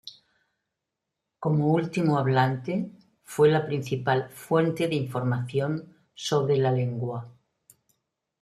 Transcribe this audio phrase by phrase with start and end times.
[1.37, 2.89] Como último hablante,
[3.23, 7.29] fue la principal fuente de información sobre la lengua.